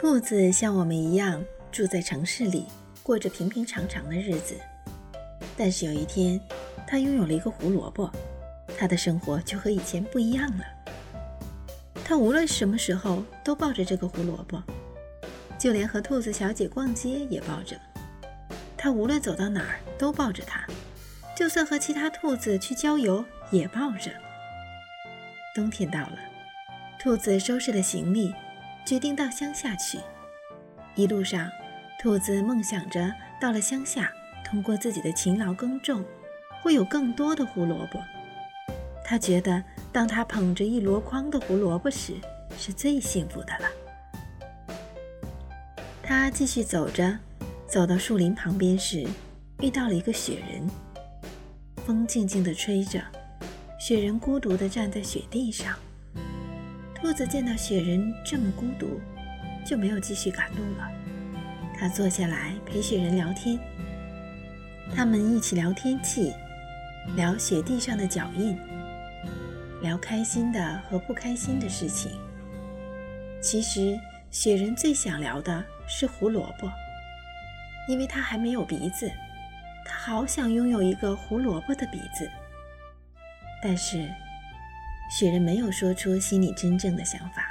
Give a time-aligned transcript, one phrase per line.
[0.00, 2.64] 兔子像我们一样住在城市里，
[3.02, 4.58] 过着平平常常的日子。
[5.58, 6.40] 但是有一天，
[6.86, 8.10] 它拥有了一个胡萝卜，
[8.78, 10.64] 它的生活就和以前不一样了。
[12.02, 14.62] 它无论什么时候都抱着这个胡萝卜，
[15.58, 17.76] 就连和兔子小姐逛街也抱着。
[18.78, 20.64] 它无论走到哪儿都抱着它，
[21.36, 24.10] 就算和其他兔子去郊游也抱着。
[25.54, 26.16] 冬天到了，
[26.98, 28.32] 兔子收拾了行李。
[28.84, 29.98] 决定到乡下去。
[30.94, 31.48] 一路上，
[32.00, 34.12] 兔子梦想着到了乡下，
[34.44, 36.04] 通过自己的勤劳耕种，
[36.62, 38.00] 会有更多的胡萝卜。
[39.04, 39.62] 他觉得，
[39.92, 42.14] 当他捧着一箩筐的胡萝卜时，
[42.58, 44.76] 是最幸福的了。
[46.02, 47.18] 他继续走着，
[47.66, 49.06] 走到树林旁边时，
[49.60, 50.68] 遇到了一个雪人。
[51.86, 53.00] 风静静地吹着，
[53.78, 55.76] 雪人孤独地站在雪地上。
[57.00, 59.00] 兔子见到雪人这么孤独，
[59.64, 60.88] 就没有继续赶路了。
[61.76, 63.58] 他坐下来陪雪人聊天，
[64.94, 66.32] 他们一起聊天气，
[67.16, 68.56] 聊雪地上的脚印，
[69.80, 72.12] 聊开心的和不开心的事情。
[73.42, 73.98] 其实，
[74.30, 76.70] 雪人最想聊的是胡萝卜，
[77.88, 79.10] 因为他还没有鼻子，
[79.86, 82.30] 他好想拥有一个胡萝卜的鼻子。
[83.62, 84.06] 但是。
[85.10, 87.50] 雪人没有说出心里真正的想法。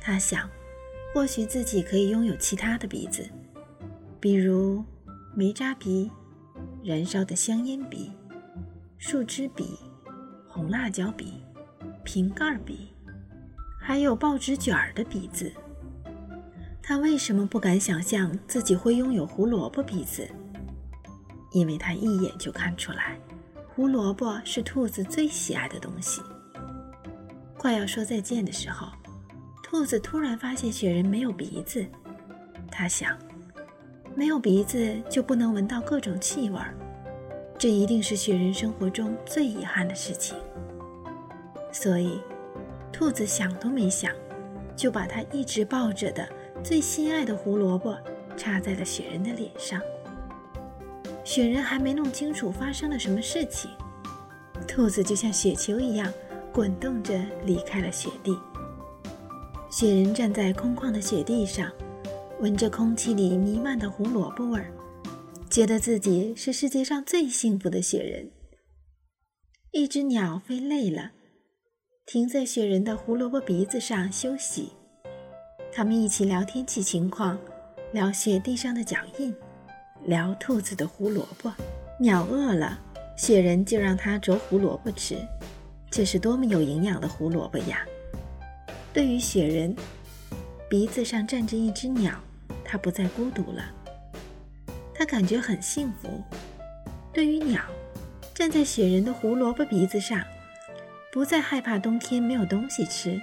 [0.00, 0.48] 他想，
[1.12, 3.28] 或许自己可以拥有其他的鼻子，
[4.20, 4.84] 比如
[5.34, 6.10] 煤渣鼻、
[6.84, 8.12] 燃烧的香烟鼻、
[8.96, 9.76] 树枝鼻、
[10.48, 11.42] 红辣椒鼻、
[12.04, 12.88] 瓶盖鼻，
[13.80, 15.52] 还有报纸卷儿的鼻子。
[16.80, 20.28] 他为什么不敢想象自己会拥有胡萝卜鼻子？
[21.52, 23.18] 因为他一眼就看出来，
[23.68, 26.20] 胡萝卜是兔子最喜爱的东西。
[27.62, 28.88] 快要说再见的时候，
[29.62, 31.86] 兔子突然发现雪人没有鼻子。
[32.68, 33.16] 他想，
[34.16, 36.74] 没有鼻子就不能闻到各种气味儿，
[37.56, 40.36] 这一定是雪人生活中最遗憾的事情。
[41.70, 42.20] 所以，
[42.92, 44.12] 兔子想都没想，
[44.74, 46.28] 就把它一直抱着的
[46.64, 47.96] 最心爱的胡萝卜
[48.36, 49.80] 插在了雪人的脸上。
[51.22, 53.70] 雪人还没弄清楚发生了什么事情，
[54.66, 56.12] 兔子就像雪球一样。
[56.52, 58.38] 滚动着离开了雪地。
[59.70, 61.72] 雪人站在空旷的雪地上，
[62.40, 64.70] 闻着空气里弥漫的胡萝卜味儿，
[65.48, 68.30] 觉得自己是世界上最幸福的雪人。
[69.70, 71.12] 一只鸟飞累了，
[72.04, 74.72] 停在雪人的胡萝卜鼻子上休息。
[75.72, 77.38] 他们一起聊天气情况，
[77.92, 79.34] 聊雪地上的脚印，
[80.04, 81.50] 聊兔子的胡萝卜。
[81.98, 82.78] 鸟饿了，
[83.16, 85.16] 雪人就让它啄胡萝卜吃。
[85.92, 87.84] 这是多么有营养的胡萝卜呀！
[88.94, 89.76] 对于雪人，
[90.66, 92.14] 鼻子上站着一只鸟，
[92.64, 93.62] 它不再孤独了，
[94.94, 96.24] 它感觉很幸福。
[97.12, 97.60] 对于鸟，
[98.32, 100.24] 站在雪人的胡萝卜鼻子上，
[101.12, 103.20] 不再害怕冬天没有东西吃，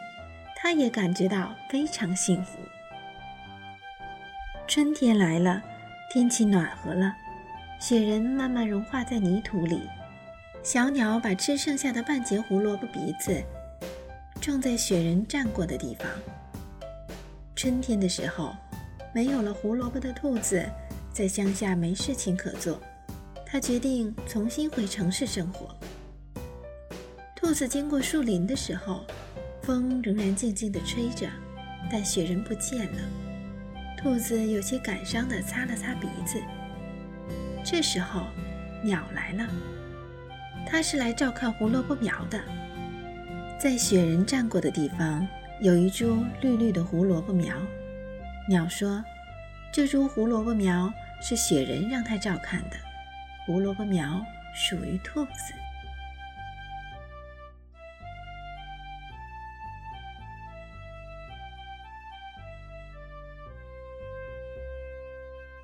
[0.55, 2.59] 它也感觉到非常幸福。
[4.67, 5.59] 春天来了，
[6.13, 7.15] 天气暖和了，
[7.79, 9.81] 雪人慢慢融化在泥土里。
[10.61, 13.41] 小鸟把吃剩下的半截胡萝卜鼻子
[14.41, 16.05] 种在雪人站过的地方。
[17.55, 18.53] 春天的时候，
[19.13, 20.63] 没有了胡萝卜的兔子
[21.13, 22.79] 在乡下没事情可做，
[23.45, 25.75] 它决定重新回城市生活。
[27.35, 29.05] 兔子经过树林的时候，
[29.61, 31.27] 风仍然静静地吹着，
[31.89, 32.99] 但雪人不见了。
[33.97, 36.37] 兔子有些感伤地擦了擦鼻子。
[37.65, 38.27] 这时候，
[38.83, 39.49] 鸟来了。
[40.71, 42.39] 他是来照看胡萝卜苗的，
[43.57, 45.27] 在雪人站过的地方
[45.59, 47.55] 有一株绿绿的胡萝卜苗。
[48.47, 49.03] 鸟说
[49.73, 52.77] ：“这株胡萝卜苗是雪人让他照看的，
[53.45, 55.53] 胡萝卜苗属于兔子。”